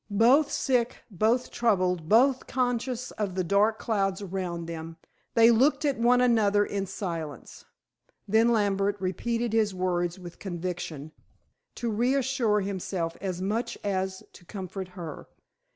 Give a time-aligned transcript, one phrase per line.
[0.17, 4.97] Both sick, both troubled, both conscious of the dark clouds around them,
[5.35, 7.65] they looked at one another in silence.
[8.27, 11.11] Then Lambert repeated his words with conviction,
[11.75, 15.27] to reassure himself as much as to comfort her.